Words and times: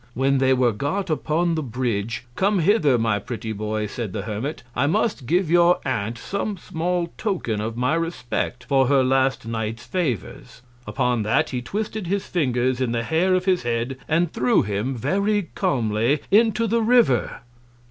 When 0.15 0.39
they 0.39 0.51
were 0.51 0.71
got 0.71 1.11
upon 1.11 1.53
the 1.53 1.61
Bridge; 1.61 2.25
come 2.35 2.57
hither, 2.57 2.97
my 2.97 3.19
pretty 3.19 3.51
Boy, 3.51 3.85
said 3.85 4.13
the 4.13 4.23
Hermit, 4.23 4.63
I 4.75 4.87
must 4.87 5.27
give 5.27 5.47
your 5.47 5.77
Aunt 5.85 6.17
some 6.17 6.57
small 6.57 7.13
Token 7.19 7.61
of 7.61 7.77
my 7.77 7.93
Respect 7.93 8.63
for 8.63 8.87
her 8.87 9.03
last 9.03 9.45
Night's 9.45 9.85
Favours. 9.85 10.63
Upon 10.87 11.21
that, 11.21 11.51
he 11.51 11.61
twisted 11.61 12.07
his 12.07 12.25
Fingers 12.25 12.81
in 12.81 12.93
the 12.93 13.03
Hair 13.03 13.35
of 13.35 13.45
his 13.45 13.61
Head, 13.61 13.95
and 14.07 14.33
threw 14.33 14.63
him, 14.63 14.95
very 14.95 15.51
calmly, 15.53 16.21
into 16.31 16.65
the 16.65 16.81
River. 16.81 17.41